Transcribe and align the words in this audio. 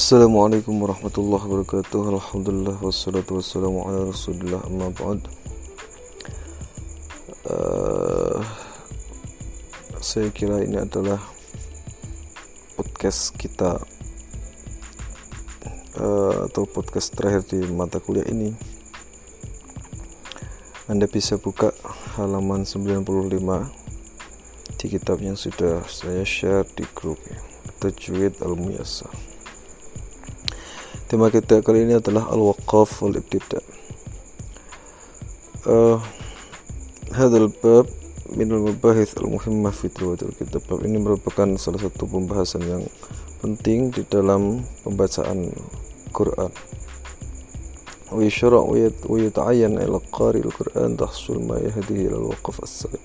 Assalamualaikum 0.00 0.80
warahmatullahi 0.80 1.44
wabarakatuh. 1.44 2.16
Alhamdulillah 2.16 2.80
wassalatu 2.80 3.36
wassalamu 3.36 3.84
ala 3.84 4.08
rasulillah 4.08 4.64
amma 4.64 4.88
ba'd. 4.96 5.20
Uh, 7.44 8.40
Saya 10.00 10.32
kira 10.32 10.64
ini 10.64 10.80
adalah 10.80 11.20
podcast 12.80 13.36
kita 13.36 13.76
uh, 16.00 16.48
Atau 16.48 16.64
podcast 16.64 17.12
terakhir 17.12 17.44
di 17.52 17.60
mata 17.68 18.00
kuliah 18.00 18.24
ini. 18.32 18.56
Anda 20.88 21.12
bisa 21.12 21.36
buka 21.36 21.76
halaman 22.16 22.64
95 22.64 23.04
di 24.80 24.86
kitab 24.96 25.20
yang 25.20 25.36
sudah 25.36 25.84
saya 25.84 26.24
share 26.24 26.64
di 26.72 26.88
grup. 26.96 27.20
Tajwid 27.84 28.40
Al-Muyasar 28.40 29.29
Tema 31.10 31.26
kita 31.26 31.58
kali 31.58 31.90
ini 31.90 31.98
adalah 31.98 32.30
al-waqaf 32.30 33.02
wal 33.02 33.18
ibtida. 33.18 33.58
Uh, 35.66 35.98
hadal 37.10 37.50
bab 37.50 37.90
min 38.30 38.46
al-mabahith 38.46 39.18
al-muhimmah 39.18 39.74
fi 39.74 39.90
tilawatil 39.90 40.30
kitab. 40.38 40.62
Bab 40.70 40.86
ini 40.86 41.02
merupakan 41.02 41.50
salah 41.58 41.82
satu 41.82 42.06
pembahasan 42.06 42.62
yang 42.62 42.86
penting 43.42 43.90
di 43.90 44.06
dalam 44.06 44.62
pembacaan 44.86 45.50
Quran. 46.14 46.54
Wa 48.14 48.22
yashra' 48.22 48.62
wa 48.62 49.18
yata'ayyan 49.18 49.82
ila 49.82 49.98
qari 50.14 50.46
al-Quran 50.46 50.94
tahsul 50.94 51.42
ma 51.42 51.58
yahdihi 51.58 52.06
al-waqaf 52.06 52.62
as-salim. 52.62 53.02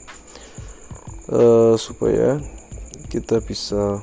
Uh, 1.26 1.74
supaya 1.74 2.38
kita 3.10 3.42
bisa 3.42 3.98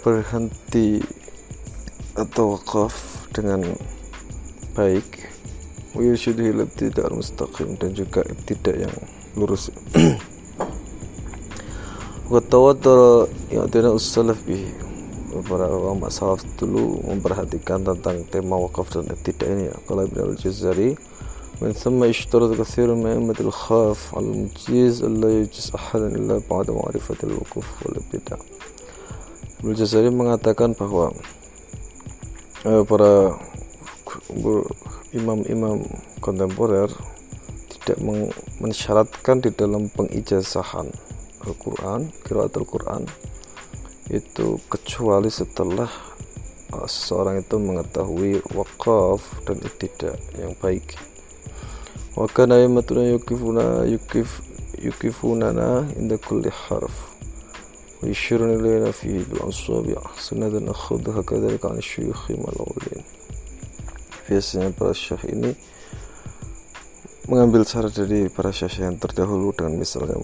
berhenti 0.00 1.04
atau 2.29 2.53
wakaf 2.53 2.93
dengan 3.33 3.65
baik 4.77 5.25
wiyusyuduhi 5.97 6.53
tidak 6.77 7.09
mustaqim 7.09 7.73
dan 7.81 7.97
juga 7.97 8.21
tidak 8.45 8.85
yang 8.85 8.95
lurus 9.33 9.73
Watawadara 12.25 13.29
yang 13.53 13.69
tidak 13.69 13.97
ussalaf 13.97 14.37
bihi 14.45 14.69
para 15.45 15.69
ulama 15.69 16.09
salaf 16.09 16.41
dulu 16.57 17.01
memperhatikan 17.05 17.85
tentang 17.85 18.25
tema 18.29 18.57
wakaf 18.57 18.89
dan 18.93 19.05
tidak 19.21 19.45
ini 19.45 19.69
ya. 19.69 19.75
Kalau 19.85 20.09
Ibn 20.09 20.33
al-Jazari 20.33 20.97
من 21.61 21.71
ثم 21.71 22.03
يشترط 22.03 22.59
كثير 22.59 22.95
من 22.95 23.05
أئمة 23.05 23.35
الخاف 23.39 24.15
على 24.15 24.25
المجيز 24.25 25.03
ألا 25.03 25.39
يجيز 25.39 25.71
أحدا 25.75 26.07
إلا 26.07 26.41
بعد 26.51 26.71
معرفة 26.71 27.15
الوقوف 27.23 27.67
والابتداء 27.85 28.39
Ibn 29.63 29.71
Jazari 29.71 30.11
mengatakan 30.11 30.75
bahwa 30.75 31.15
eh, 32.66 32.82
para 32.84 33.38
imam-imam 35.14 35.82
kontemporer 36.20 36.90
tidak 37.80 37.98
mensyaratkan 38.60 39.40
di 39.40 39.50
dalam 39.56 39.88
pengijazahan 39.90 40.86
Al-Quran, 41.40 42.12
kiraat 42.22 42.52
Al-Quran 42.52 43.08
itu 44.10 44.58
kecuali 44.66 45.30
setelah 45.30 45.88
uh, 46.74 46.86
seseorang 46.86 47.40
itu 47.40 47.56
mengetahui 47.56 48.42
wakaf 48.52 49.22
dan 49.46 49.62
tidak 49.78 50.18
yang 50.36 50.52
baik. 50.58 50.98
Wa 52.18 52.26
yamatuna 52.26 53.06
yukifuna 53.16 53.86
yukif 53.86 54.42
yukifunana 54.82 55.86
inda 55.94 56.18
kulli 56.18 56.50
harf 56.50 57.19
ويشيرون 58.03 58.59
إلينا 58.59 58.91
فيه 58.91 59.23
بالأصابع 59.29 60.01
سنة 60.19 60.47
نأخذها 60.47 61.21
كذلك 61.21 61.65
عن 61.65 61.77
الشيوخ 61.77 62.31
الأولين 62.31 63.03
biasanya 64.25 64.73
para 64.73 64.89
syekh 64.89 65.21
ini 65.29 65.53
mengambil 67.29 67.61
cara 67.61 67.93
dari 67.93 68.25
para 68.25 68.49
syekh 68.49 68.81
yang 68.81 68.97
terdahulu 68.97 69.53
dengan 69.53 69.77
misalnya 69.77 70.17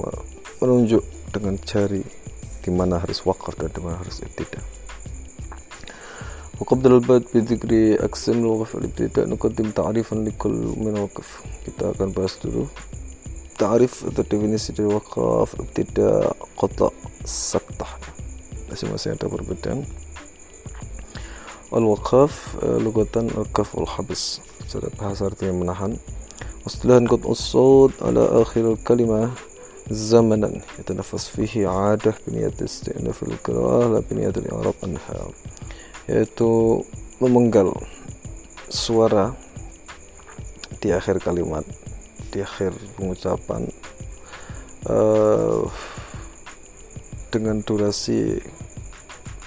menunjuk 0.57 1.05
dengan 1.29 1.53
jari 1.61 2.01
di 2.65 2.69
mana 2.73 2.97
harus 2.97 3.21
wakaf 3.21 3.53
dan 3.61 3.69
di 3.69 3.81
mana 3.81 4.01
harus 4.01 4.25
tidak. 4.33 4.65
وقبل 6.61 6.91
البدء 6.93 7.25
بذكر 7.33 8.05
أقسام 8.05 8.37
الوقف 8.39 8.75
الابتداء 8.75 9.25
نقدم 9.27 9.69
تعريفا 9.71 10.15
لكل 10.15 10.77
من 10.77 10.93
الوقف 10.93 11.27
kita 11.65 11.89
akan 11.89 12.13
bahas 12.13 12.37
dulu 12.37 12.69
ta'rif 13.57 14.05
atau 14.05 14.21
definisi 14.21 14.69
dari 14.69 14.93
wakaf 14.93 15.57
ibtida 15.57 16.29
qata 16.53 16.93
saktah 18.76 18.92
masing-masing 18.92 19.16
ada 19.16 19.26
perbedaan. 19.32 19.80
Al-waqaf 21.72 22.32
uh, 22.62 22.78
lugatan 22.78 23.32
al-kaf 23.32 23.74
al-habs 23.74 24.44
secara 24.68 24.92
bahasa 25.00 25.32
artinya 25.32 25.56
menahan. 25.56 25.96
Istilahan 26.68 27.08
qat 27.08 27.24
usud 27.24 27.96
ala 28.04 28.44
akhir 28.44 28.76
al-kalimah 28.76 29.32
fihi 29.88 31.64
adah 31.64 32.14
biniyat 32.26 32.58
istinaf 32.60 33.22
al-qira'ah 33.24 33.96
la 33.96 34.00
biniyat 34.04 34.36
al-i'rab 34.44 34.76
anha. 34.84 35.32
Yaitu 36.06 36.84
memenggal 37.18 37.72
suara 38.68 39.32
di 40.84 40.92
akhir 40.92 41.24
kalimat 41.24 41.64
di 42.30 42.44
akhir 42.44 42.76
pengucapan 42.98 43.64
uh, 44.90 45.64
dengan 47.36 47.60
durasi 47.62 48.38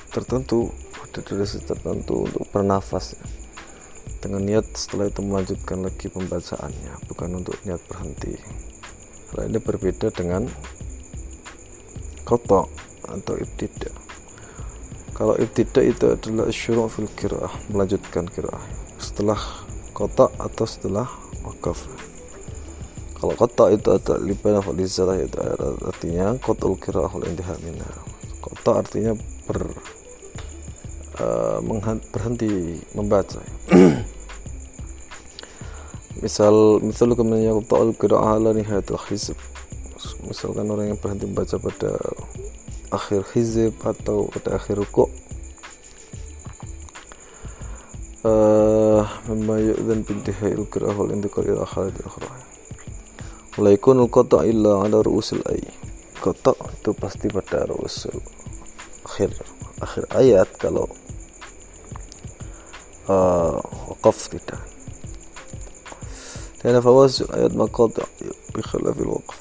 tertentu 0.10 0.74
ada 1.06 1.20
durasi 1.22 1.62
tertentu 1.64 2.28
untuk 2.28 2.44
bernafas 2.52 3.16
ya. 3.16 3.26
dengan 4.20 4.44
niat 4.44 4.66
setelah 4.76 5.08
itu 5.08 5.22
melanjutkan 5.24 5.80
lagi 5.86 6.12
pembacaannya 6.12 6.94
bukan 7.08 7.30
untuk 7.40 7.56
niat 7.64 7.80
berhenti. 7.88 8.36
Hal 9.32 9.48
ini 9.48 9.62
berbeda 9.62 10.10
dengan 10.12 10.50
kotok 12.26 12.68
atau 13.10 13.34
ibtidak 13.38 14.10
kalau 15.20 15.36
ibtidak 15.36 15.84
itu 15.84 16.06
adalah 16.16 16.48
syuru' 16.48 16.88
fil 16.88 17.12
kira'ah 17.12 17.52
melanjutkan 17.76 18.24
kira'ah 18.24 18.64
setelah 19.04 19.36
kotak 19.92 20.32
atau 20.40 20.64
setelah 20.64 21.12
wakaf. 21.44 21.84
Kalau 23.20 23.36
kota 23.36 23.68
itu 23.68 23.92
ada 23.92 24.16
libana 24.16 24.64
falizalah 24.64 25.20
itu 25.20 25.36
artinya 25.84 26.40
kotul 26.40 26.80
kira 26.80 27.04
oleh 27.12 27.36
intiha 27.36 27.52
kota 28.40 28.80
artinya 28.80 29.12
ber 29.44 29.68
uh, 31.20 31.60
berhenti 32.12 32.80
membaca. 32.96 33.40
Misal 36.20 36.84
misal 36.84 37.16
kemudian 37.16 37.64
kota 37.64 37.80
al 37.80 37.96
qiraah 37.96 38.36
ala 38.36 38.52
nihayatul 38.52 39.00
hizb. 39.08 39.40
Misalkan 40.28 40.68
orang 40.68 40.92
yang 40.92 41.00
berhenti 41.00 41.24
membaca 41.24 41.56
pada 41.56 41.96
akhir 42.92 43.24
hizib 43.32 43.72
atau 43.86 44.28
pada 44.28 44.60
akhir 44.60 44.82
rukuk 44.82 45.08
uh, 48.26 49.06
mimma 49.30 49.62
yu'dhan 49.62 50.02
bintihai 50.04 50.58
al-qira'ah 50.58 50.96
wal 50.98 51.14
intiqal 51.14 51.46
ila 51.46 51.64
khalid 51.70 51.96
akhirah 52.02 52.34
la 53.60 53.70
yakunul 53.76 54.10
illa 54.48 54.72
ala 54.88 54.98
ru'usil 55.04 55.44
ay. 55.52 55.62
Qata' 56.20 56.56
itu 56.76 56.92
pasti 57.00 57.32
pada 57.32 57.64
ru'usul 57.64 58.20
akhir 59.08 59.32
akhir 59.80 60.04
ayat 60.16 60.50
kalau 60.60 60.88
uh, 63.10 63.58
waqaf 63.90 64.30
tidak 64.30 64.62
dan 66.62 66.78
fawasil 66.84 67.28
ayat 67.34 67.56
maqata' 67.56 68.06
bi 68.54 68.62
khilafil 68.62 69.18
waqf 69.18 69.40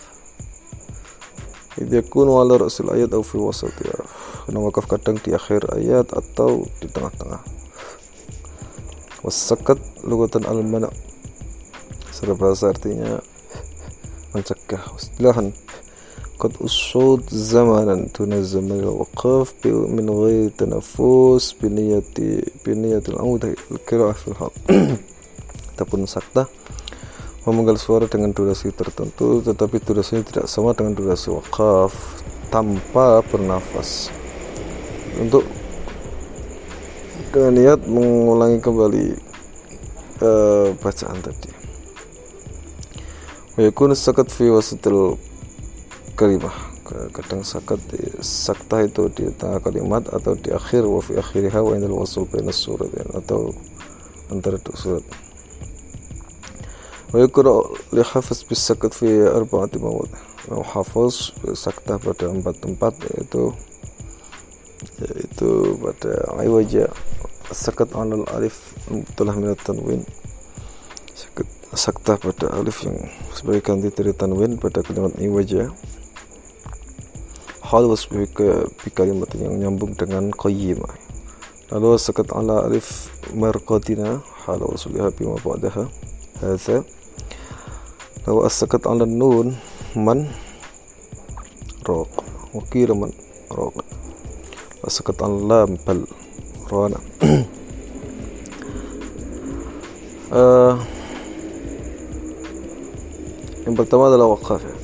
idh 1.79 2.03
yakunu 2.03 2.43
ala 2.43 2.59
ru'usil 2.59 2.91
ayat 2.91 3.13
atau 3.13 3.23
fi 3.23 3.37
wasatiha 3.39 4.03
karena 4.49 4.59
wakaf 4.65 4.89
kadang 4.89 5.21
di 5.21 5.37
akhir 5.37 5.69
ayat 5.77 6.09
atau 6.11 6.67
di 6.81 6.89
tengah-tengah 6.89 7.43
wasakat 9.23 9.79
lugatan 10.07 10.47
al-mana' 10.47 10.95
secara 12.15 12.35
bahasa 12.35 12.73
artinya 12.73 13.21
mencegah 14.35 14.83
istilahan 14.99 15.55
قد 16.40 16.54
أصود 16.66 17.30
زمانا 17.30 18.08
تنظم 18.14 18.72
الوقف 18.72 19.54
من 19.66 20.10
غير 20.10 20.50
تنفس 20.50 21.56
بنية 21.62 22.04
بنية 22.66 23.04
العودة 23.10 23.56
القراءة 23.72 24.12
في 24.12 24.28
الحق 24.28 24.52
ataupun 25.74 26.06
sakta 26.06 26.46
memenggal 27.50 27.82
suara 27.82 28.06
dengan 28.06 28.30
durasi 28.30 28.70
tertentu 28.70 29.42
tetapi 29.42 29.82
durasinya 29.82 30.22
tidak 30.22 30.46
sama 30.46 30.78
dengan 30.78 30.94
durasi 30.94 31.34
wakaf 31.34 31.98
tanpa 32.54 33.26
bernafas 33.26 34.14
untuk 35.18 35.42
dengan 37.34 37.58
niat 37.58 37.80
mengulangi 37.90 38.62
kembali 38.62 39.06
uh, 40.22 40.68
bacaan 40.78 41.20
tadi 41.26 41.64
ويكون 43.58 43.92
السكت 43.92 44.32
في 44.32 44.50
وسط 44.50 44.88
kalimah 46.19 46.69
kadang 47.13 47.45
sakat 47.45 47.81
sakta 48.25 48.89
itu 48.89 49.13
di 49.13 49.29
tengah 49.37 49.61
kalimat 49.61 50.09
atau 50.09 50.33
di 50.35 50.49
akhir 50.49 50.89
wa 50.89 51.05
fi 51.05 51.21
akhiriha 51.21 51.61
wa 51.61 51.77
indal 51.77 52.01
wasul 52.01 52.25
bainas 52.25 52.57
surat 52.57 52.89
ya, 52.97 53.05
atau 53.13 53.53
antara 54.33 54.57
dua 54.57 54.77
surat. 54.77 55.05
Wa 57.13 57.21
yukra 57.21 57.53
li 57.93 58.01
hafiz 58.01 58.41
bis 58.45 58.61
sakat 58.65 58.97
fi 58.97 59.09
arba'ati 59.09 59.77
mawad. 59.81 60.09
Hafiz 60.49 61.37
eh, 61.45 61.53
sakta 61.53 62.01
pada 62.01 62.33
empat 62.33 62.57
tempat 62.65 62.97
yaitu 63.13 63.53
yaitu 65.05 65.77
pada 65.77 66.13
iwaja 66.41 66.89
sakat 67.53 67.93
alal 67.93 68.25
alif 68.33 68.73
telah 69.13 69.37
minat 69.37 69.61
tanwin. 69.61 70.01
Sakta 71.77 72.17
pada 72.17 72.49
alif 72.57 72.81
yang 72.81 72.97
sebagai 73.37 73.61
ganti 73.61 73.93
dari 73.93 74.17
tanwin 74.17 74.57
pada 74.57 74.81
kalimat 74.81 75.13
iwaja 75.21 75.69
hal 77.69 77.85
wasbih 77.85 78.25
ke 78.33 78.65
kalimat 78.97 79.29
yang 79.37 79.61
nyambung 79.61 79.93
dengan 79.93 80.33
qayyimah 80.33 80.89
lalu 81.69 82.01
sakat 82.01 82.33
ala 82.33 82.65
alif 82.65 83.13
marqatina 83.37 84.25
hal 84.49 84.65
wasliha 84.65 85.13
bima 85.13 85.37
ba'daha 85.45 85.85
hadza. 86.41 86.81
Lalu 88.25 88.41
sakat 88.49 88.89
ala 88.89 89.05
nun 89.05 89.53
man 89.93 90.33
roq 91.85 92.09
wakira 92.57 92.97
man 92.97 93.13
roq 93.53 93.85
sakat 94.89 95.21
ala 95.21 95.37
lam 95.45 95.77
bal 95.85 96.01
rona 96.73 96.97
uh, 100.33 100.81
yang 103.69 103.77
pertama 103.77 104.09
adalah 104.09 104.33
wakaf 104.33 104.65
ya 104.65 104.78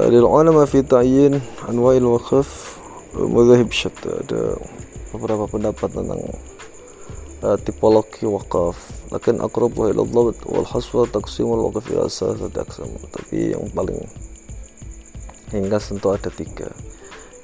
للعلماء 0.00 0.64
في 0.64 0.82
تعيين 0.82 1.40
أنواع 1.68 1.96
الوقف 1.96 2.78
مذاهب 3.14 3.72
شتى 3.72 4.08
ada 4.08 4.56
beberapa 5.12 5.48
pendapat 5.48 5.88
tentang 5.92 6.22
uh, 7.40 7.56
tipologi 7.64 8.28
wakaf 8.28 8.76
lakin 9.08 9.40
aqrabu 9.40 9.88
ila 9.88 10.04
dhabt 10.04 10.44
wal 10.44 10.68
haswa 10.68 11.08
taqsimul 11.08 11.72
waqf 11.72 11.88
ila 11.92 12.08
salasati 12.08 12.60
aqsam 12.60 12.90
tapi 13.12 13.56
yang 13.56 13.64
paling 13.72 14.00
ringkas 15.52 15.88
tentu 15.88 16.12
ada 16.12 16.28
tiga 16.28 16.68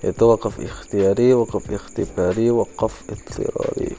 yaitu 0.03 0.27
wakaf 0.27 0.59
ikhtiyari, 0.59 1.31
wakaf 1.39 1.63
ikhtibari, 1.71 2.51
wakaf 2.51 3.07
ikhtirari 3.07 3.95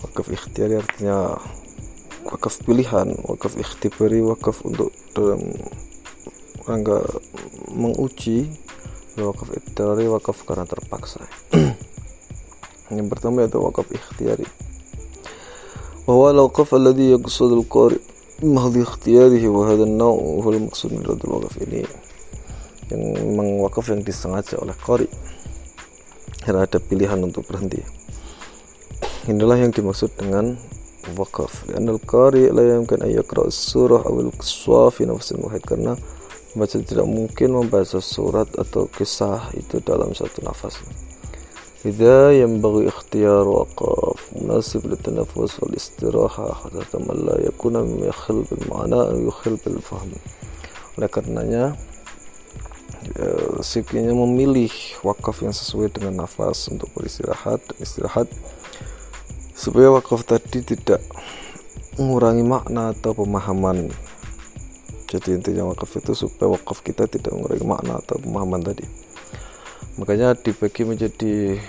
wakaf 0.00 0.26
ikhtiyari 0.32 0.80
artinya 0.80 1.36
wakaf 2.24 2.56
pilihan, 2.64 3.12
wakaf 3.28 3.52
ikhtibari, 3.60 4.24
wakaf 4.24 4.64
untuk 4.64 4.90
dalam 5.12 5.44
rangka 6.66 7.04
menguji 7.72 8.50
wakaf 9.16 9.48
ikhtiyari 9.54 10.10
wakaf 10.10 10.42
karena 10.44 10.68
terpaksa 10.68 11.24
yang 12.92 13.08
pertama 13.08 13.44
yaitu 13.44 13.60
wakaf 13.62 13.86
ikhtiyari 13.90 14.46
وهو 16.06 16.30
الوقف 16.30 16.70
الذي 16.74 17.18
يقصد 17.18 17.50
القارئ 17.52 17.98
محض 18.42 18.76
اختياره 18.78 19.42
وهذا 19.48 19.84
النوع 19.90 20.18
هو 20.38 20.50
المقصود 20.54 20.94
من 20.94 21.02
رد 21.02 21.18
الوقف 21.26 21.66
ini 21.66 21.82
yang 22.94 23.02
memang 23.26 23.58
wakaf 23.66 23.90
yang 23.90 24.06
disengaja 24.06 24.54
oleh 24.62 24.70
qari 24.78 25.10
karena 26.46 26.62
ada 26.62 26.78
pilihan 26.78 27.18
untuk 27.26 27.42
berhenti 27.50 27.82
inilah 29.26 29.58
yang 29.58 29.74
dimaksud 29.74 30.14
dengan 30.14 30.54
wakaf 31.18 31.66
karena 31.66 31.90
al-qari 31.98 32.54
la 32.54 32.78
yumkin 32.78 33.02
an 33.02 33.10
yaqra 33.10 33.50
surah 33.50 34.06
aw 34.06 34.14
al-qiswa 34.14 34.94
fi 34.94 35.10
nafsin 35.10 35.42
wahid 35.42 35.66
karena 35.66 35.98
Membaca 36.54 36.76
tidak 36.80 37.06
mungkin 37.08 37.48
membaca 37.52 37.98
surat 38.00 38.48
atau 38.56 38.88
kisah 38.88 39.52
itu 39.56 39.80
dalam 39.84 40.12
satu 40.16 40.40
nafas. 40.44 40.80
إذا 41.86 42.42
ينبغي 42.42 42.88
اختيار 42.88 43.48
وقف 43.48 44.20
مناسب 44.42 44.86
للتنفس 44.86 45.62
والاستراحة 45.62 46.54
حتى 46.54 46.98
من 46.98 47.26
لا 47.26 47.46
يكون 47.46 47.76
مما 47.76 48.06
يخل 48.06 48.42
بالمعنى 48.50 48.94
أو 48.94 49.28
يخل 49.28 49.54
بالفهم 49.62 50.10
oleh 50.96 51.12
karenanya 51.12 51.76
sekinya 53.62 54.10
memilih 54.16 54.72
wakaf 55.04 55.44
yang 55.44 55.52
sesuai 55.54 55.92
dengan 55.92 56.26
nafas 56.26 56.72
untuk 56.72 56.88
beristirahat 56.96 57.60
istirahat 57.78 58.26
supaya 59.54 59.92
wakaf 59.92 60.24
tadi 60.26 60.64
tidak 60.64 61.04
mengurangi 62.00 62.42
makna 62.42 62.96
atau 62.96 63.12
pemahaman 63.14 63.92
jadi 65.11 65.35
intinya 65.35 65.75
wakaf 65.75 65.99
itu 65.99 66.15
supaya 66.15 66.55
wakaf 66.55 66.79
kita 66.79 67.11
tidak 67.11 67.35
mengurangi 67.35 67.67
makna 67.67 67.99
atau 67.99 68.15
pemahaman 68.15 68.63
tadi. 68.63 68.87
Makanya 69.99 70.39
dibagi 70.39 70.87
menjadi 70.87 71.59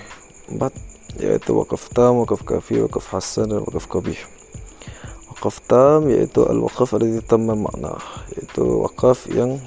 empat 0.47 0.71
yaitu 1.19 1.51
wakaf 1.59 1.91
tam, 1.91 2.23
wakaf 2.23 2.47
kafi, 2.47 2.87
wakaf 2.87 3.11
hasan 3.11 3.51
dan 3.51 3.67
wakaf 3.67 3.91
kabih 3.91 4.23
wakaf 5.43 5.59
tam 5.67 6.07
yaitu 6.07 6.47
al-wakaf 6.47 6.95
ada 6.95 7.19
tamma 7.27 7.59
makna 7.59 7.99
yaitu 8.31 8.63
wakaf 8.79 9.27
yang 9.27 9.59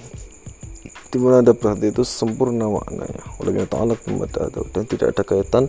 di 1.12 1.20
mana 1.20 1.44
ada 1.44 1.52
berarti 1.52 1.92
itu 1.92 2.08
sempurna 2.08 2.72
maknanya. 2.72 3.24
Oleh 3.44 3.68
ta'ala 3.68 3.96
dan 4.72 4.84
tidak 4.88 5.16
ada 5.16 5.24
kaitan 5.28 5.68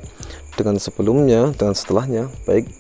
dengan 0.55 0.79
sebelumnya 0.79 1.51
dengan 1.59 1.75
setelahnya 1.75 2.31
baik 2.47 2.71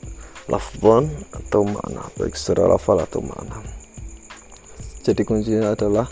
lafzan 0.46 1.10
atau 1.34 1.66
makna 1.66 2.06
baik 2.14 2.38
secara 2.38 2.70
lafal 2.78 3.02
atau 3.02 3.18
makna 3.22 3.58
jadi 5.06 5.22
kuncinya 5.22 5.70
adalah 5.70 6.10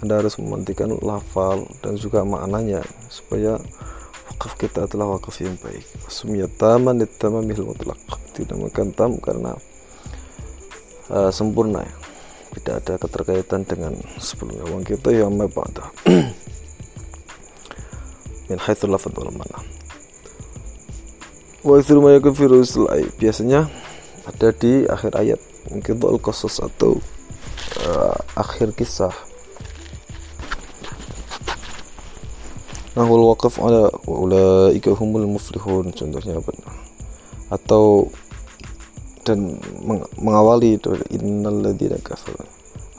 anda 0.00 0.18
harus 0.18 0.40
memantikan 0.40 0.88
lafal 1.04 1.68
dan 1.84 2.00
juga 2.00 2.24
maknanya 2.24 2.80
supaya 3.12 3.60
wakaf 4.32 4.56
kita 4.56 4.88
adalah 4.88 5.14
wakaf 5.14 5.36
yang 5.44 5.54
baik. 5.60 5.84
Sumiyataman 6.10 7.04
ditamamil 7.04 7.62
mutlak 7.62 8.00
dinamakan 8.34 8.90
tam 8.96 9.20
karena 9.22 9.54
uh, 11.12 11.30
sempurna 11.30 11.84
ya. 11.84 11.94
Tidak 12.52 12.74
ada 12.84 12.94
keterkaitan 12.98 13.62
dengan 13.62 13.94
sebelumnya. 14.18 14.66
Wong 14.74 14.82
kita 14.82 15.14
yang 15.14 15.38
mabada 15.38 15.86
min 18.50 18.58
haitsu 18.58 18.90
lafad 18.90 19.14
wal 19.14 19.30
mana. 19.30 19.58
Wa 21.62 21.78
ithru 21.78 22.02
ma 22.02 22.18
fi 22.18 22.44
biasanya 23.22 23.70
ada 24.26 24.48
di 24.50 24.82
akhir 24.90 25.14
ayat. 25.14 25.38
Mungkin 25.70 26.02
al 26.02 26.18
qasas 26.18 26.58
atau 26.58 26.98
uh, 27.86 28.16
akhir 28.38 28.74
kisah. 28.74 29.14
Nahul 32.92 33.24
waqaf 33.32 33.56
ala 33.58 33.88
ulaika 34.04 34.92
humul 34.92 35.24
muflihun 35.24 35.90
contohnya 35.96 36.36
apa? 36.36 36.52
Atau 37.48 38.12
dan 39.24 39.56
meng 39.86 40.02
mengawali 40.20 40.76
dari 40.76 41.02
innal 41.16 41.62
ladzina 41.64 41.96
kafaru. 42.04 42.44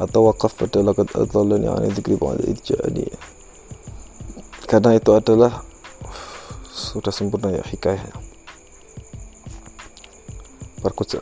Atau 0.01 0.27
waqaf 0.27 0.57
pada 0.57 0.81
laqad 0.81 1.13
adallani 1.13 1.69
an 1.69 1.87
dzikri 1.93 2.17
ba'da 2.17 2.41
idja'ani 2.41 3.33
karena 4.73 4.97
itu 4.97 5.13
adalah 5.13 5.61
sudah 6.73 7.13
sempurna 7.13 7.53
ya 7.53 7.61
hikayahnya. 7.61 8.09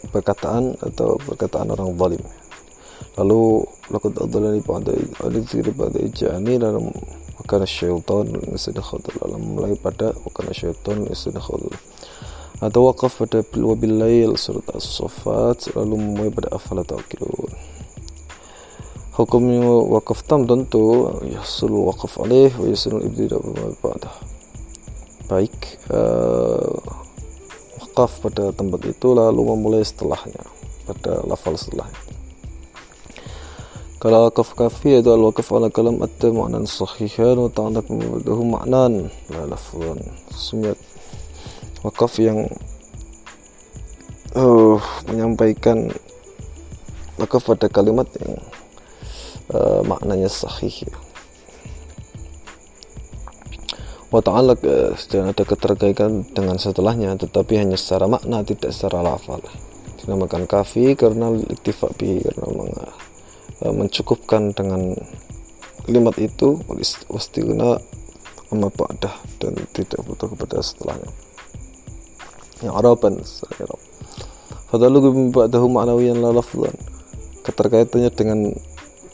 Perkataan 0.07 0.79
atau 0.79 1.19
perkataan 1.19 1.69
orang 1.75 1.91
zalim 1.99 2.23
lalu 3.21 3.61
laqad 3.93 4.17
adallani 4.17 4.65
ba'da 4.65 4.97
dzikri 5.29 5.69
ba'da 5.77 6.01
ijani 6.01 6.57
dan 6.57 6.81
wakana 7.37 7.69
syaitan 7.69 8.25
insana 8.49 8.81
khadal 8.81 9.37
mulai 9.37 9.77
pada 9.77 10.17
wakana 10.25 10.49
syaitan 10.49 11.05
insana 11.05 11.37
khadal 11.37 11.69
atau 12.65 12.89
wakaf 12.89 13.21
pada 13.21 13.45
wabil 13.61 13.93
lail 14.01 14.33
surat 14.41 14.65
as-safat 14.73 15.69
lalu 15.77 15.97
mulai 15.97 16.29
pada 16.29 16.49
afala 16.53 16.81
taqilun. 16.85 17.49
Hukumnya 19.17 19.65
wakaf 19.65 20.25
tam 20.25 20.45
tentu 20.49 21.09
yasul 21.25 21.73
wakaf 21.89 22.21
alaih 22.21 22.53
wa 22.57 22.65
yasul 22.69 23.01
ibtida 23.05 23.37
ba'dah. 23.81 24.13
Baik 25.29 25.53
uh, 25.93 26.73
wakaf 27.81 28.21
pada 28.21 28.53
tempat 28.53 28.81
itu 28.89 29.07
lalu 29.13 29.41
memulai 29.41 29.85
setelahnya 29.85 30.41
pada 30.85 31.21
lafal 31.25 31.57
setelahnya 31.57 32.10
kalau 34.01 34.25
wakaf 34.25 34.57
kafi 34.57 34.97
itu 34.97 35.13
al 35.13 35.21
wakaf 35.29 35.53
ala 35.53 35.69
kalam 35.69 36.01
atta 36.01 36.33
maknan 36.33 36.65
sahihan 36.65 37.37
wa 37.37 37.53
ta'anak 37.53 37.85
mubadahu 37.85 38.41
maknan. 38.49 39.13
La 39.29 39.45
lafzan 39.45 40.01
sumiyat 40.33 40.73
wakaf 41.85 42.17
yang 42.17 42.49
uh, 44.33 44.81
menyampaikan 45.05 45.93
wakaf 47.21 47.45
pada 47.45 47.69
kalimat 47.69 48.09
yang 48.17 48.41
uh, 49.53 49.85
maknanya 49.85 50.33
sahih 50.33 50.73
ya. 50.81 50.97
wa 54.09 54.17
ta'alak 54.17 54.65
uh, 54.65 54.97
ada 55.29 55.43
keterkaitan 55.45 56.25
dengan 56.33 56.57
setelahnya 56.57 57.13
tetapi 57.21 57.53
hanya 57.53 57.77
secara 57.77 58.09
makna 58.09 58.41
tidak 58.41 58.73
secara 58.73 59.05
lafal. 59.05 59.45
Dinamakan 60.01 60.49
kafi 60.49 60.97
karena 60.97 61.29
iktifak 61.53 61.93
bihi 62.01 62.25
karena 62.25 62.49
mengarah 62.49 63.10
E, 63.10 63.10
mencukupkan 63.69 64.57
dengan 64.57 64.97
kalimat 65.85 66.17
itu 66.17 66.57
wastigna 67.09 67.77
amma 68.49 68.67
ba'dah 68.73 69.13
dan 69.37 69.53
tidak 69.71 70.01
butuh 70.03 70.27
kepada 70.33 70.59
setelahnya. 70.59 71.09
Yang 72.61 72.73
Araban 72.77 73.13
saya 73.25 73.65
Fadalu 74.71 75.29
ba'dahu 75.35 75.67
ma'nawiyan 75.67 76.23
la 76.23 76.31
lafzan. 76.31 76.71
Keterkaitannya 77.43 78.07
dengan 78.15 78.39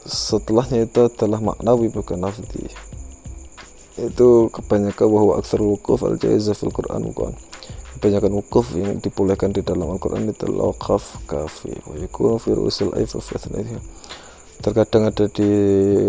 setelahnya 0.06 0.86
itu 0.86 1.10
adalah 1.10 1.42
maknawi 1.42 1.90
bukan 1.90 2.22
lafzi. 2.22 2.70
Itu 3.98 4.54
kebanyakan 4.54 5.08
bahwa 5.10 5.42
aksar 5.42 5.58
wukuf 5.58 6.06
al 6.06 6.22
fil 6.22 6.70
Quran 6.70 7.10
bukan. 7.10 7.34
Kebanyakan 7.98 8.32
wukuf 8.38 8.78
yang 8.78 9.02
dibolehkan 9.02 9.50
di 9.50 9.66
dalam 9.66 9.90
Al-Quran 9.90 10.30
itu 10.30 10.46
laqaf 10.46 11.26
kafi 11.26 11.74
wa 11.90 11.98
yakunu 11.98 12.38
fi 12.38 12.54
rusul 12.54 12.94
ayf 12.94 13.18
fi 13.18 13.34
terkadang 14.62 15.10
ada 15.10 15.26
di 15.30 15.50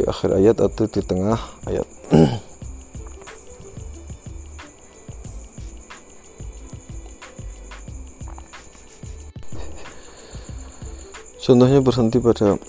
akhir 0.09 0.31
ayat 0.37 0.57
atau 0.65 0.85
di 0.89 1.01
tengah 1.05 1.41
ayat. 1.69 1.89
Contohnya 11.49 11.81
berhenti 11.81 12.21
pada 12.21 12.61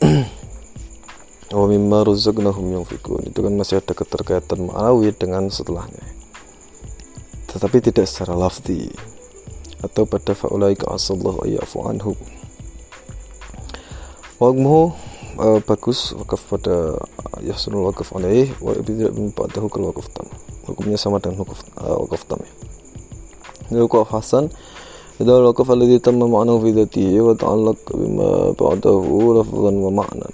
wa 1.60 1.66
mimma 1.68 2.08
razaqnahum 2.08 2.80
yunfikun 2.80 3.28
itu 3.28 3.44
kan 3.44 3.52
masih 3.52 3.84
ada 3.84 3.92
keterkaitan 3.92 4.72
ma'nawi 4.72 5.12
dengan 5.12 5.52
setelahnya. 5.52 6.08
Tetapi 7.52 7.82
tidak 7.84 8.08
secara 8.08 8.40
lafzi. 8.40 8.88
Atau 9.84 10.08
pada 10.08 10.32
faulaika 10.32 10.92
asallahu 10.96 11.44
ayyafu 11.44 11.84
anhum. 11.84 12.16
Waqmuhu 14.40 15.09
uh, 15.39 15.59
bagus 15.65 16.13
wakaf 16.15 16.43
pada 16.47 16.99
yahsunul 17.43 17.89
wakaf 17.91 18.15
alaih 18.17 18.51
wa 18.63 18.75
tidak 18.79 19.13
ba'dahu 19.15 19.67
kal 19.71 19.91
wakaf 19.91 20.07
tam 20.15 20.27
hukumnya 20.69 20.99
sama 20.99 21.19
dengan 21.19 21.43
wakaf 21.45 21.61
uh, 21.81 21.97
wakaf 22.05 22.23
tam 22.29 22.41
ya 23.71 23.81
wakaf 23.85 24.11
hasan 24.11 24.53
إذا 25.15 25.31
الوقف 25.31 25.71
الذي 25.71 25.99
تم 26.03 26.19
معناه 26.19 26.59
في 26.59 26.71
ذاته 26.75 27.21
وتعلق 27.23 27.79
بما 27.95 28.59
بعده 28.59 29.03
لفظا 29.39 29.71
ومعنى 29.71 30.29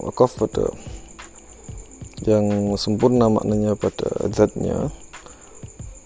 wakaf 0.00 0.40
pada 0.40 0.72
yang 2.24 2.76
sempurna 2.80 3.28
maknanya 3.28 3.76
pada 3.76 4.08
zatnya 4.32 4.92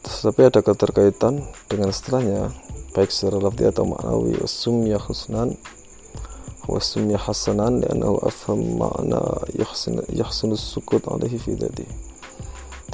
tetapi 0.03 0.51
ada 0.51 0.61
keterkaitan 0.63 1.43
dengan 1.67 1.91
setelahnya 1.95 2.51
baik 2.95 3.11
secara 3.11 3.43
lafzi 3.43 3.67
atau 3.67 3.87
maknawi 3.87 4.39
wasumya 4.39 4.99
husnan 4.99 5.55
wasumya 6.68 7.18
hasanan 7.18 7.80
li'annahu 7.82 8.20
afham 8.28 8.60
makna 8.76 9.24
yahsin 9.56 10.04
yahsin 10.12 10.52
sukut 10.54 11.02
alaihi 11.08 11.40
fi 11.40 11.56
dhati 11.56 11.88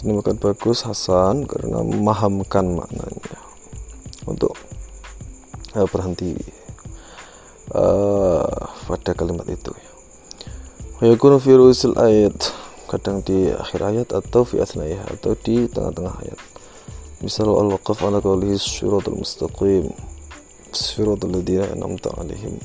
dinamakan 0.03 0.35
bagus 0.35 0.83
hasan 0.83 1.47
karena 1.47 1.79
memahamkan 1.79 2.75
maknanya. 2.75 3.39
Untuk 4.27 4.51
uh, 5.79 5.87
berhenti 5.87 6.35
uh, 7.71 8.67
pada 8.83 9.15
kalimat 9.15 9.47
itu. 9.47 9.71
Ya 10.99 11.15
rusul 11.15 11.95
ayat 11.95 12.35
kadang 12.91 13.23
di 13.23 13.51
akhir 13.51 13.79
ayat 13.79 14.07
atau 14.11 14.43
fi 14.43 14.59
asnaiha 14.59 15.07
atau 15.19 15.39
di 15.39 15.71
tengah-tengah 15.71 16.15
ayat. 16.27 16.39
Misal 17.23 17.47
al-waqaf 17.47 18.03
ala 18.03 18.19
qawlihi 18.19 18.59
syuratul 18.59 19.23
mustaqim 19.23 19.87
syuratul 20.75 21.31
ladina 21.31 21.71
an'amta 21.71 22.11
alaihim 22.19 22.59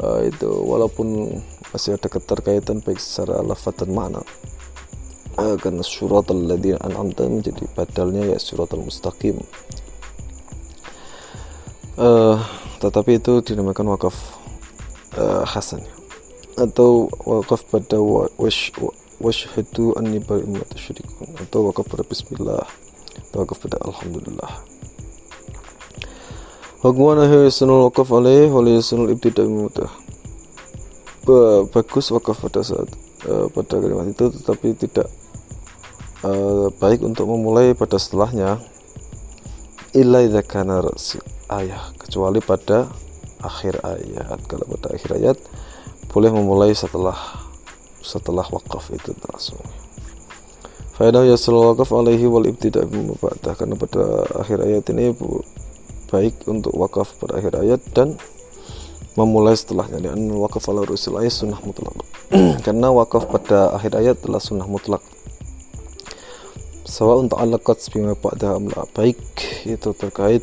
uh, 0.00 0.20
itu 0.24 0.48
walaupun 0.48 1.38
masih 1.70 1.94
ada 1.94 2.08
keterkaitan 2.10 2.82
baik 2.82 2.98
secara 2.98 3.44
lafaz 3.44 3.76
dan 3.78 3.92
makna. 3.94 4.24
Uh, 5.38 5.54
karena 5.56 5.80
syuratul 5.80 6.50
ladina 6.50 6.76
an'amta 6.82 7.24
menjadi 7.24 7.64
badalnya 7.72 8.34
ya 8.34 8.38
syuratul 8.40 8.82
mustaqim. 8.82 9.38
Uh, 12.00 12.40
tetapi 12.80 13.20
itu 13.20 13.44
dinamakan 13.44 13.94
wakaf 13.94 14.16
uh, 15.20 15.46
hasan. 15.46 15.84
Atau 16.58 17.08
wakaf 17.24 17.64
pada 17.70 18.00
wash 18.36 18.74
washhadu 19.20 19.94
anni 20.00 20.18
bari'un 20.18 20.60
tusyrikun 20.74 21.38
atau 21.38 21.70
wakaf 21.70 21.86
pada 21.86 22.04
bismillah. 22.04 22.66
Atau 23.30 23.46
wakaf 23.46 23.62
pada 23.62 23.78
alhamdulillah 23.86 24.79
Akhir 26.80 27.52
sunul 27.52 27.92
wakaf 27.92 28.08
alaih 28.08 28.48
oleh 28.48 28.80
sunul 28.80 29.12
ibtidak 29.12 29.44
mutah. 29.44 29.92
Bagus 31.68 32.08
wakaf 32.08 32.40
pada 32.40 32.64
saat 32.64 32.88
uh, 33.28 33.52
pada 33.52 33.76
kalimat 33.76 34.08
itu 34.08 34.32
tetapi 34.32 34.72
tidak 34.80 35.04
uh, 36.24 36.72
baik 36.80 37.04
untuk 37.04 37.28
memulai 37.28 37.76
pada 37.76 38.00
setelahnya. 38.00 38.56
Illa 39.92 40.24
idza 40.24 40.40
kana 40.40 40.80
ayah 41.52 41.92
kecuali 42.00 42.40
pada 42.40 42.88
akhir 43.44 43.84
ayat. 43.84 44.40
Kalau 44.48 44.64
pada 44.64 44.96
akhir 44.96 45.20
ayat 45.20 45.36
boleh 46.08 46.32
memulai 46.32 46.72
setelah 46.72 47.44
setelah 48.00 48.48
wakaf 48.48 48.88
itu 48.88 49.12
langsung. 49.28 49.60
Faedah 50.96 51.28
yasul 51.28 51.60
wakaf 51.60 51.92
alaihi 51.92 52.24
wal 52.24 52.48
ibtidak 52.48 52.88
karena 53.52 53.76
pada 53.76 54.24
akhir 54.40 54.64
ayat 54.64 54.88
ini 54.96 55.12
baik 56.10 56.44
untuk 56.50 56.74
wakaf 56.74 57.16
pada 57.22 57.38
akhir 57.38 57.56
ayat 57.62 57.80
dan 57.94 58.18
memulai 59.14 59.54
setelahnya. 59.54 60.12
Dan 60.12 60.34
wakaf 60.34 60.66
ala 60.68 60.82
rusul 60.82 61.16
ayat 61.22 61.32
sunnah 61.32 61.62
mutlak. 61.62 61.94
Karena 62.66 62.90
wakaf 62.90 63.30
pada 63.30 63.72
akhir 63.78 63.96
ayat 63.96 64.16
adalah 64.26 64.42
sunnah 64.42 64.66
mutlak. 64.66 65.00
Sawa 66.84 67.22
untuk 67.22 67.38
alakat 67.38 67.78
bima 67.94 68.18
ba'dah 68.18 68.58
amla 68.58 68.82
baik 68.98 69.22
itu 69.62 69.94
terkait 69.94 70.42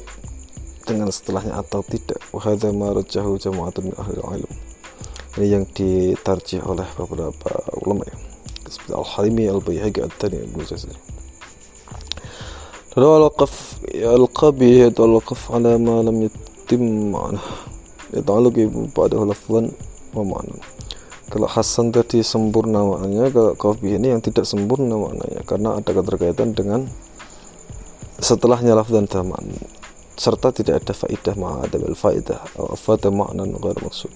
dengan 0.88 1.12
setelahnya 1.12 1.60
atau 1.60 1.84
tidak. 1.84 2.24
Wahada 2.32 2.72
ma 2.72 2.96
rajahu 2.96 3.36
jama'atun 3.36 3.92
min 3.92 3.96
ahli 4.00 4.16
ilm 4.16 4.54
ini 5.38 5.54
yang 5.54 5.66
ditarjih 5.70 6.66
oleh 6.66 6.86
beberapa 6.98 7.52
ulama 7.86 8.02
ya. 8.10 8.18
Seperti 8.68 8.92
Al-Halimi 8.92 9.46
Al-Bayhaqi 9.48 10.02
At-Tani 10.02 10.44
Ibn 10.50 10.60
Jazir 10.66 11.17
al-waqaf 12.98 13.86
al-qabi 13.94 14.90
itu 14.90 15.02
al-waqaf 15.06 15.54
ala 15.54 15.78
ma 15.78 16.02
lam 16.02 16.26
yatim 16.26 17.14
ma'na. 17.14 17.42
Yata'alluq 18.18 18.58
ba'dahu 18.96 19.30
lafzan 19.30 19.70
wa 20.16 20.24
ma'na 20.24 20.58
kalau 21.28 21.44
hasan 21.44 21.92
tadi 21.92 22.24
sempurna 22.24 22.88
maknanya 22.88 23.28
kalau 23.36 23.52
qabi 23.60 24.00
ini 24.00 24.16
yang 24.16 24.24
tidak 24.24 24.48
sempurna 24.48 24.96
maknanya. 24.96 25.44
Karena 25.44 25.76
ada 25.76 25.92
keterkaitan 25.92 26.56
dengan 26.56 26.88
setelahnya 28.18 28.80
lafzan 28.80 29.06
dan 29.12 29.28
makna 29.28 29.60
serta 30.18 30.50
tidak 30.50 30.82
ada 30.82 30.98
faidah 30.98 31.36
ma'adab 31.38 31.94
al-faidah 31.94 32.42
atau 32.42 32.74
fata 32.74 33.14
makna 33.14 33.46
ghair 33.46 33.78
maksud. 33.78 34.10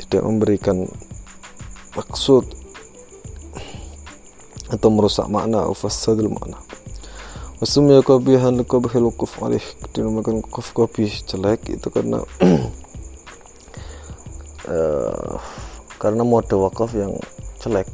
Tidak 0.00 0.22
memberikan 0.24 0.88
maksud 1.98 2.46
atau 4.70 4.88
merusak 4.88 5.26
makna 5.28 5.66
atau 5.66 5.74
fasadul 5.74 6.30
makna 6.30 6.56
wasumya 7.60 8.00
qabihan 8.00 8.56
qabihil 8.64 9.12
wukuf 9.12 9.36
alih 9.44 9.60
dinamakan 9.92 10.40
wukuf 10.40 10.72
qabih 10.72 11.12
jelek 11.28 11.60
itu 11.68 11.92
karena 11.92 12.24
uh, 14.64 15.36
karena 16.00 16.24
mode 16.24 16.56
wakaf 16.56 16.96
yang 16.96 17.12
jelek. 17.60 17.84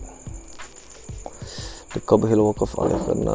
Dikabihil 1.98 2.46
wakaf 2.46 2.78
alih 2.78 2.94
karena 3.10 3.34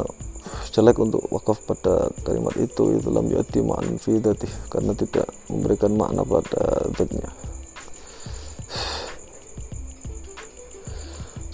jelek 0.71 1.03
untuk 1.03 1.19
wakaf 1.35 1.59
pada 1.67 2.07
kalimat 2.23 2.55
itu 2.55 2.95
itu 2.95 3.11
lam 3.11 3.27
yati 3.27 3.59
ma'an 3.59 3.99
karena 4.71 4.95
tidak 4.95 5.27
memberikan 5.51 5.99
makna 5.99 6.23
pada 6.23 6.87
zatnya 6.95 7.27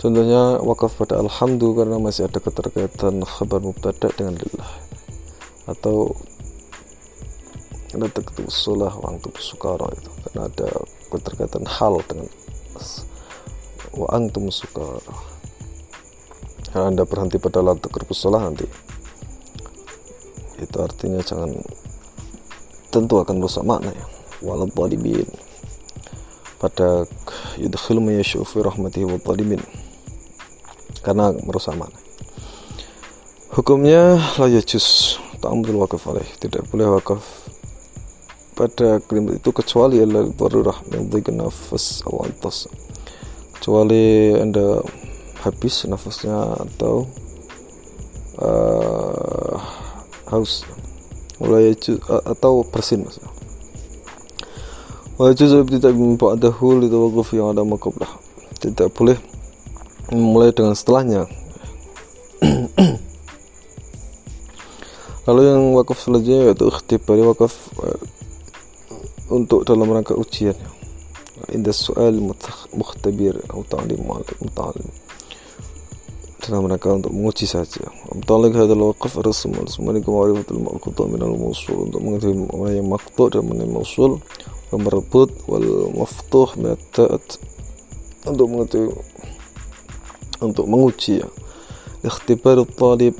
Contohnya 0.08 0.64
wakaf 0.64 1.04
pada 1.04 1.20
alhamdu 1.20 1.76
karena 1.76 2.00
masih 2.00 2.32
ada 2.32 2.40
keterkaitan 2.40 3.28
khabar 3.28 3.60
mubtada 3.60 4.08
dengan 4.16 4.40
lillah. 4.40 4.72
Atau 5.68 6.16
ada 7.92 8.08
ketemu 8.08 8.48
sulah 8.48 8.96
wa 8.96 9.12
antum 9.12 9.36
sukara 9.36 9.84
itu 9.92 10.08
karena 10.24 10.48
ada 10.48 10.70
keterkaitan 11.12 11.68
hal 11.68 12.00
dengan 12.08 12.24
wa 14.00 14.08
antum 14.16 14.48
sukara. 14.48 15.12
Kalau 16.72 16.88
anda 16.88 17.04
berhenti 17.04 17.36
pada 17.36 17.60
la 17.60 17.76
sulah 18.16 18.48
nanti 18.48 18.64
itu 20.64 20.78
artinya 20.80 21.20
jangan 21.20 21.52
tentu 22.96 23.20
akan 23.20 23.44
rusak 23.44 23.68
makna 23.68 23.92
ya. 23.92 24.08
Zalimin 24.72 25.28
pada 26.64 27.04
yudkhilu 27.60 28.00
man 28.00 28.16
yasha'u 28.16 28.48
fi 28.48 28.64
rahmatihi 28.64 29.04
wa 29.04 29.20
zalimin 29.20 29.60
karena 31.08 31.32
merusak 31.48 31.80
makna 31.80 31.96
hukumnya 33.56 34.20
la 34.36 34.52
yajuz 34.52 35.18
ta'amudul 35.42 35.82
wakaf 35.82 36.04
alaih. 36.10 36.28
Tidak 36.38 36.70
boleh 36.70 36.88
wakaf 36.98 37.24
pada 38.58 38.98
kalimat 39.06 39.38
itu 39.38 39.50
kecuali 39.54 40.02
adalah 40.02 40.26
darurah 40.34 40.78
min 40.90 41.10
nafas 41.38 42.02
atau 42.02 42.26
antas 42.26 42.66
kecuali 43.58 44.34
anda 44.34 44.82
habis 45.46 45.86
nafasnya 45.86 46.58
atau 46.58 47.06
uh, 48.42 49.58
haus. 50.34 50.66
Mulai 51.38 51.78
atau 52.10 52.66
bersin 52.66 53.06
maksudnya. 53.06 53.30
Wajib 55.22 55.70
tidak 55.70 55.94
ba'dahu 55.94 56.82
litawakuf 56.82 57.34
yang 57.34 57.50
ada 57.50 57.66
makablah 57.66 58.10
Tidak 58.62 58.94
boleh 58.94 59.18
memulai 60.12 60.52
dengan 60.56 60.76
setelahnya. 60.76 61.28
Lalu 65.28 65.42
yang 65.44 65.76
wakaf 65.76 66.00
selanjutnya 66.00 66.52
yaitu 66.52 66.72
ikhtibari 66.72 67.20
wakaf 67.20 67.52
uh, 67.84 68.00
untuk 69.28 69.68
dalam 69.68 69.92
rangka 69.92 70.16
ujian. 70.16 70.56
Indah 71.52 71.76
soal 71.76 72.16
mukhtabir 72.72 73.36
atau 73.46 73.62
ta'lim 73.68 74.02
dalam 76.48 76.72
rangka 76.72 76.96
untuk 76.96 77.12
menguji 77.12 77.44
saja. 77.44 77.84
Mutalik 78.16 78.56
hadal 78.56 78.80
waqaf 78.96 79.20
rasm 79.20 79.52
rasmani 79.60 80.00
kemarifatul 80.00 80.64
maqtu 80.64 81.04
min 81.12 81.22
al 81.22 81.36
mawsul. 81.36 81.92
Untuk 81.92 82.00
mengetahui 82.00 82.36
mana 82.48 82.72
yang 82.72 82.88
maqtu 82.88 83.24
dan 83.28 83.44
mana 83.44 83.68
yang 83.68 83.76
mawsul. 83.76 84.12
Wal 84.72 84.82
marbut 84.84 85.30
wal 85.52 85.92
maftuh 85.92 86.50
min 86.56 86.80
ta'at. 86.96 87.26
Untuk 88.24 88.48
mengetahui 88.48 88.96
untuk 90.42 90.66
menguji 90.70 91.24
ya. 91.24 91.30
Ikhtibar 92.06 92.62
talib 92.78 93.18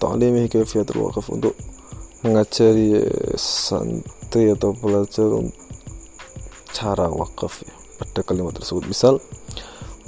ta'limihi 0.00 0.48
kaifiyatul 0.48 1.08
waqaf 1.08 1.28
untuk 1.28 1.54
mengajari 2.24 2.98
santri 3.36 4.50
atau 4.50 4.74
pelajar 4.74 5.28
cara 6.72 7.06
wakaf 7.10 7.62
ya, 7.62 7.74
pada 8.00 8.20
kalimat 8.24 8.56
tersebut. 8.56 8.88
Misal 8.88 9.20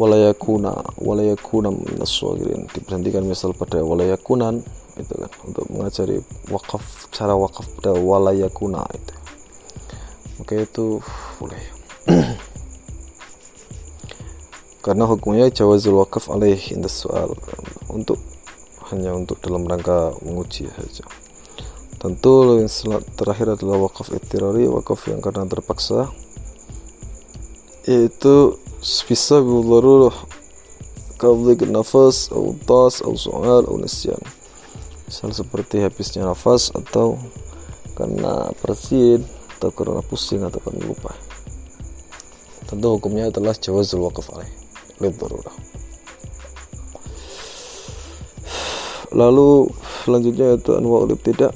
walayakuna 0.01 0.73
walayakuna 0.97 1.69
minaswagirin 1.69 2.65
diberhentikan 2.73 3.21
misal 3.21 3.53
pada 3.53 3.85
walayakunan 3.85 4.65
itu 4.97 5.13
kan 5.13 5.31
untuk 5.45 5.69
mengajari 5.69 6.25
wakaf 6.49 7.13
cara 7.13 7.37
wakaf 7.37 7.69
pada 7.77 7.93
walayakuna 8.01 8.81
itu 8.97 9.15
oke 10.41 10.57
itu 10.57 10.87
boleh 11.37 11.80
karena 14.81 15.05
hukumnya 15.05 15.53
jawazul 15.53 16.01
wakaf 16.01 16.33
alaih 16.33 16.61
in 16.73 16.89
soal 16.89 17.37
untuk 17.93 18.17
hanya 18.89 19.13
untuk 19.13 19.37
dalam 19.45 19.69
rangka 19.69 20.17
menguji 20.25 20.73
saja. 20.73 21.05
Tentu 22.01 22.57
yang 22.57 22.71
terakhir 23.13 23.61
adalah 23.61 23.77
wakaf 23.85 24.09
itirari 24.09 24.65
wakaf 24.65 25.05
yang 25.13 25.21
karena 25.21 25.45
terpaksa. 25.45 26.09
Yaitu 27.85 28.57
bisa 29.05 29.45
bilaruh 29.45 30.17
kablik 31.21 31.69
nafas 31.69 32.33
atau 32.33 32.57
tas 32.65 33.05
atau 33.05 33.17
soal 33.21 33.69
atau 33.69 33.77
nisyan. 33.77 34.21
Misal 35.05 35.37
seperti 35.37 35.85
habisnya 35.85 36.25
nafas 36.25 36.73
atau 36.73 37.21
karena 38.01 38.49
persin 38.65 39.21
atau 39.61 39.69
karena 39.77 40.01
pusing 40.01 40.41
atau 40.41 40.57
karena 40.57 40.89
lupa. 40.89 41.13
Tentu 42.65 42.97
hukumnya 42.97 43.29
adalah 43.29 43.53
jawazul 43.53 44.09
wakaf 44.09 44.33
alaih 44.33 44.60
darurah 45.00 45.56
lalu 49.16 49.70
selanjutnya 50.04 50.60
itu 50.60 50.72
anwa'ul 50.76 51.16
tidak 51.20 51.56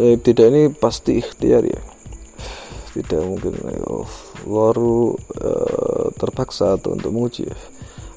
tidak 0.00 0.46
ini 0.48 0.62
pasti 0.72 1.20
ikhtiar 1.20 1.64
ya 1.66 1.80
tidak 2.96 3.20
mungkin 3.22 3.52
oh, 3.86 4.08
baru 4.48 5.14
uh, 5.38 6.08
terpaksa 6.16 6.80
atau 6.80 6.96
untuk 6.96 7.12
menguji 7.12 7.46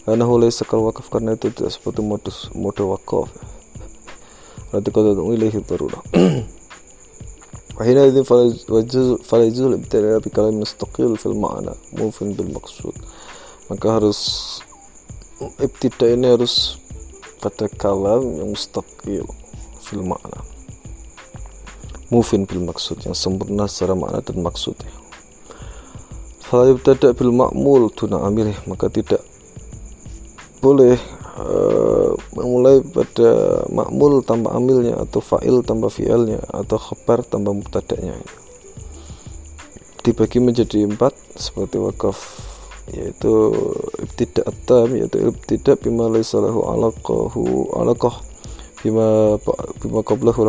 karena 0.03 0.25
oleh 0.27 0.49
sekal 0.51 0.83
wakaf 0.83 1.07
karena 1.11 1.35
itu 1.35 1.51
tidak 1.51 1.71
seperti 1.71 1.99
modus 1.99 2.47
mode 2.55 2.81
wakaf 2.81 3.27
berarti 4.71 4.87
kau 4.89 5.03
tidak 5.03 5.23
memilih 5.23 5.53
darurat 5.67 6.05
وحينئذ 7.73 8.23
فلا 9.25 9.43
يجوز 9.49 9.61
الابتلاء 9.61 10.19
بكلام 10.19 10.59
مستقل 10.61 11.17
في 11.17 11.25
المعنى 11.25 11.73
موفن 11.97 12.33
بالمقصود 12.33 12.93
maka 13.68 14.00
harus 14.00 14.20
ibtida 15.60 16.10
ini 16.12 16.34
harus 16.34 16.76
pada 17.38 17.70
kalam 17.70 18.42
yang 18.42 18.50
mustaqil 18.52 19.28
fil 19.84 20.02
makna. 20.02 20.42
Mufin 22.08 22.48
bil 22.48 22.64
maksud 22.64 23.04
yang 23.04 23.12
sempurna 23.12 23.68
secara 23.68 23.92
makna 23.92 24.24
dan 24.24 24.40
maksudnya 24.40 24.88
Fala 26.40 26.72
yubtada 26.72 27.12
bil 27.12 27.28
ma'mul 27.28 27.92
tuna 27.92 28.24
amilih 28.24 28.56
maka 28.64 28.88
tidak 28.88 29.20
boleh 30.64 30.96
uh, 31.36 32.16
memulai 32.32 32.80
pada 32.80 33.60
ma'mul 33.68 34.24
tanpa 34.24 34.56
amilnya 34.56 34.96
atau 34.96 35.20
fa'il 35.20 35.60
tanpa 35.60 35.92
fi'ilnya 35.92 36.40
atau 36.48 36.80
khabar 36.80 37.20
tanpa 37.20 37.52
mubtada'nya. 37.52 38.16
Dibagi 40.00 40.40
menjadi 40.40 40.88
empat 40.88 41.12
seperti 41.36 41.76
wakaf 41.76 42.16
yaitu 42.94 43.52
ibtidak 44.00 44.48
tam 44.64 44.88
yaitu 44.96 45.28
ibtidak 45.28 45.76
bima 45.84 46.08
laysa 46.08 46.40
lahu 46.40 46.64
alaqahu 46.64 47.68
alaqah 47.76 48.16
bima 48.80 49.36
bima 49.82 50.00
qablahu 50.00 50.48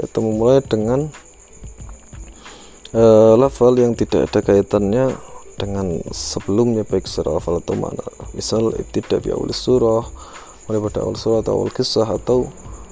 yaitu 0.00 0.18
memulai 0.18 0.58
dengan 0.64 1.06
uh, 2.96 3.34
lafal 3.38 3.76
yang 3.78 3.94
tidak 3.94 4.30
ada 4.30 4.40
kaitannya 4.42 5.14
dengan 5.60 6.00
sebelumnya 6.08 6.88
baik 6.88 7.04
secara 7.04 7.36
lafal 7.36 7.60
atau 7.60 7.76
mana 7.76 8.02
misal 8.32 8.72
tidak 8.90 9.22
bi 9.22 9.30
awal 9.30 9.52
surah 9.52 10.02
mulai 10.66 10.80
pada 10.88 11.04
awal 11.04 11.14
surah 11.14 11.44
atau 11.44 11.52
awal 11.60 11.70
kisah 11.70 12.08
atau 12.08 12.48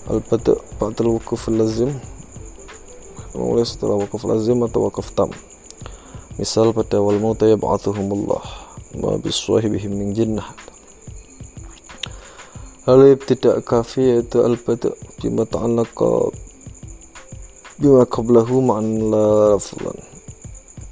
al 0.07 0.21
bada 0.21 0.55
ba'dal 0.77 1.17
wukuf 1.17 1.49
lazim 1.49 1.91
mulai 3.33 3.65
setelah 3.65 3.97
wukuf 3.97 4.23
lazim 4.29 4.61
atau 4.69 4.87
wukuf 4.87 5.09
tam 5.17 5.33
misal 6.39 6.71
pada 6.71 7.03
wal 7.03 7.19
mauta 7.19 7.51
yab'athuhumullah 7.51 8.43
ma 9.03 9.19
biswahibihim 9.19 9.93
min 9.93 10.15
jinnah. 10.15 10.47
Tidak 12.89 13.69
kafi 13.69 14.17
yaitu 14.17 14.41
al 14.41 14.57
bada 14.57 14.95
bima 15.21 15.45
ta'allaqa 15.45 16.33
bima 17.77 18.09
qablahu 18.09 18.65
ma'an 18.65 19.13
laflan 19.13 19.99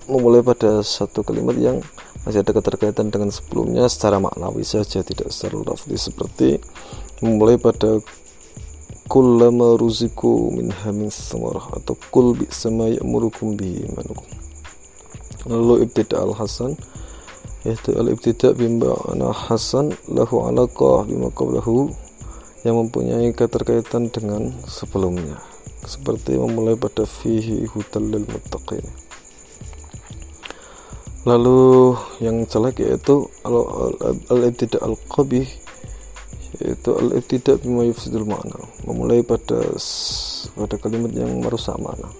memulai 0.06 0.44
pada 0.44 0.84
satu 0.84 1.24
kalimat 1.24 1.56
yang 1.56 1.80
masih 2.22 2.42
ada 2.42 2.52
keterkaitan 2.52 3.10
dengan 3.10 3.30
sebelumnya 3.30 3.86
secara 3.86 4.18
maknawi 4.18 4.66
saja 4.66 5.02
tidak 5.02 5.30
secara 5.30 5.62
lafzi. 5.62 5.94
Seperti 5.94 6.60
memulai 7.22 7.56
pada 7.56 8.02
kullama 9.06 9.78
ruziku 9.78 10.50
min 10.50 10.68
hamin 10.70 11.10
samarah 11.10 11.70
atau 11.78 11.94
kul 12.10 12.34
bi 12.34 12.46
sama 12.50 12.90
ya'murukum 12.90 13.54
lalu 15.46 15.86
ibtida 15.86 16.18
al 16.18 16.34
hasan 16.34 16.74
yaitu 17.66 17.94
al 17.98 18.10
ibtida 18.10 18.54
ana 19.10 19.30
hasan 19.30 19.94
lahu 20.10 20.46
alaqah 20.46 21.06
bima 21.06 21.30
qablahu. 21.34 21.90
Yang 22.66 22.82
mempunyai 22.82 23.30
keterkaitan 23.30 24.10
dengan 24.10 24.50
sebelumnya. 24.66 25.38
Seperti 25.86 26.34
memulai 26.34 26.74
pada 26.74 27.06
fihi 27.06 27.62
hudal 27.70 28.10
lil 28.10 28.26
muttaqin. 28.26 28.82
Lalu 31.22 31.94
yang 32.18 32.42
jelek 32.50 32.82
yaitu 32.82 33.30
al-ibtida 34.34 34.82
al-qabih. 34.82 35.46
Yaitu 36.58 36.90
al-ibtida 36.90 37.54
bima 37.62 37.86
yufsidul 37.86 38.26
makna 38.26 38.58
memulai 38.82 39.22
pada 39.22 39.62
pada 40.58 40.74
kalimat 40.80 41.12
yang 41.14 41.38
merusak 41.38 41.76
makna 41.78 42.10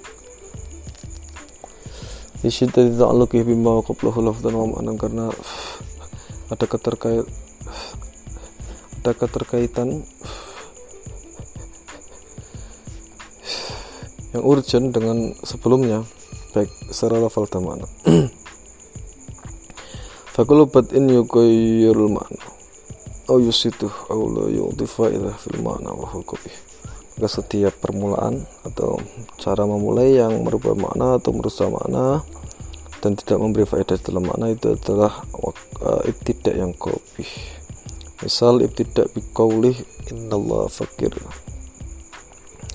Isyidda 2.45 2.93
ta'alluqih 3.01 3.49
bima 3.49 3.81
qablahu 3.81 4.21
lafdan 4.21 4.53
wa 4.53 4.69
ma'nan 4.77 5.01
karena 5.01 5.33
ada 6.53 6.67
keterkait 6.69 7.25
ada 9.01 9.13
keterkaitan 9.17 10.05
yang 14.37 14.45
urgent 14.45 14.93
dengan 14.93 15.33
sebelumnya 15.41 16.05
baik 16.53 16.69
secara 16.93 17.25
lafal 17.25 17.49
dan 17.49 17.65
makna 17.65 17.89
fakulu 20.37 20.69
in 20.93 21.09
yukayyirul 21.09 22.13
makna 22.13 22.45
au 23.33 23.41
yusitu 23.41 23.89
au 24.13 24.29
la 24.29 24.53
yudifa 24.53 25.09
ila 25.09 25.33
fil 25.41 25.65
makna 25.65 25.97
wa 25.97 26.05
hukubi 26.05 26.53
maka 27.17 27.33
setiap 27.33 27.73
permulaan 27.81 28.45
atau 28.69 29.01
cara 29.41 29.65
memulai 29.65 30.21
yang 30.21 30.45
merubah 30.45 30.77
makna 30.77 31.17
atau 31.17 31.33
merusak 31.33 31.73
makna 31.73 32.21
dan 33.01 33.17
tidak 33.17 33.41
memberi 33.41 33.65
faedah 33.65 33.97
dalam 34.05 34.29
makna 34.29 34.53
itu 34.53 34.77
adalah 34.77 35.25
ibtidak 36.05 36.53
yang 36.53 36.77
kopi 36.77 37.25
misal 38.21 38.61
ibtidak 38.61 39.09
biqaulih 39.17 39.77
innallaha 40.13 40.69
fakir 40.69 41.13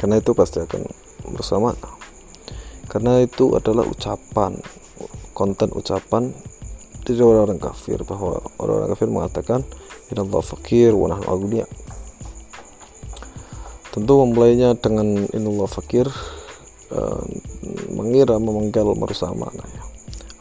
karena 0.01 0.17
itu 0.17 0.33
pasti 0.33 0.57
akan 0.57 0.89
bersama 1.37 1.77
karena 2.89 3.21
itu 3.21 3.53
adalah 3.53 3.85
ucapan 3.85 4.57
konten 5.37 5.69
ucapan 5.73 6.33
dari 7.05 7.21
orang-orang 7.21 7.61
kafir 7.61 8.01
bahwa 8.05 8.41
orang-orang 8.57 8.89
kafir 8.93 9.09
mengatakan 9.09 9.61
inallah 10.13 10.41
fakir 10.41 10.93
wa 10.93 11.13
nahnu 11.13 11.25
tentu 13.91 14.23
memulainya 14.23 14.73
dengan 14.79 15.27
inallah 15.35 15.67
fakir 15.67 16.07
uh, 16.95 17.23
mengira 17.91 18.39
memenggal 18.39 18.95
merusak 18.95 19.31
makna 19.35 19.63
ya. 19.67 19.83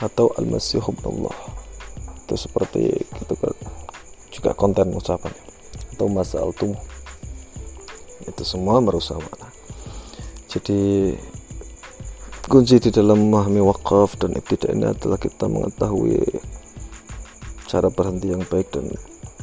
Atau 0.00 0.32
al-masih 0.40 0.80
Allah 1.04 1.36
itu 2.24 2.34
seperti 2.38 3.04
itu 3.04 3.34
kan. 3.36 3.54
Juga 4.30 4.50
konten 4.56 4.94
ucapan. 4.96 5.34
Atau 5.92 6.08
masal 6.08 6.54
tuh 6.56 6.72
itu 8.26 8.42
semua 8.44 8.78
merusak 8.78 9.18
makna 9.18 9.48
jadi 10.50 11.14
kunci 12.50 12.82
di 12.82 12.90
dalam 12.90 13.30
memahami 13.30 13.62
wakaf 13.62 14.18
dan 14.18 14.34
ibtidak 14.34 14.74
ini 14.74 14.90
adalah 14.90 15.18
kita 15.18 15.46
mengetahui 15.46 16.18
cara 17.70 17.86
berhenti 17.86 18.34
yang 18.34 18.42
baik 18.42 18.74
dan 18.74 18.90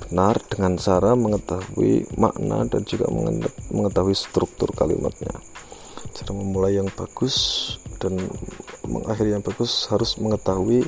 benar 0.03 0.35
dengan 0.51 0.75
cara 0.75 1.15
mengetahui 1.15 2.11
makna 2.19 2.67
dan 2.67 2.83
juga 2.83 3.07
mengetahui 3.71 4.11
struktur 4.11 4.75
kalimatnya. 4.75 5.31
Cara 6.11 6.31
memulai 6.35 6.75
yang 6.75 6.91
bagus 6.91 7.35
dan 8.03 8.19
mengakhiri 8.83 9.31
yang 9.39 9.45
bagus 9.47 9.87
harus 9.87 10.19
mengetahui 10.19 10.83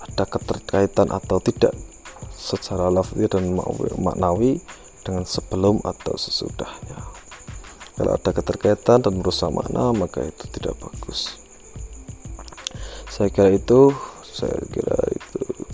ada 0.00 0.24
keterkaitan 0.24 1.12
atau 1.12 1.36
tidak 1.44 1.76
secara 2.32 2.88
lafzi 2.88 3.28
dan 3.28 3.52
maknawi 4.00 4.56
dengan 5.04 5.28
sebelum 5.28 5.84
atau 5.84 6.16
sesudahnya. 6.16 7.04
Kalau 7.98 8.14
ada 8.16 8.30
keterkaitan 8.30 9.04
dan 9.04 9.12
merusak 9.18 9.52
makna 9.52 9.92
maka 9.92 10.24
itu 10.24 10.48
tidak 10.56 10.78
bagus. 10.80 11.36
Saya 13.12 13.28
kira 13.28 13.52
itu. 13.52 13.92
Saya 14.22 14.54
kira 14.70 14.94
itu 15.18 15.27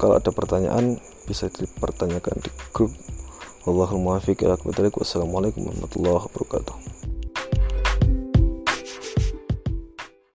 kalau 0.05 0.21
ada 0.21 0.29
pertanyaan 0.37 1.01
bisa 1.25 1.49
dipertanyakan 1.49 2.37
di 2.45 2.53
grup. 2.77 2.93
Allahumma 3.65 4.21
muwaffiq 4.21 4.45
Wassalamualaikum 4.45 5.65
warahmatullahi 5.65 6.21
wabarakatuh 6.29 6.77